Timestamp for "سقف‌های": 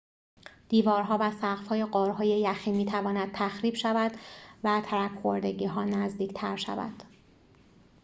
1.31-1.85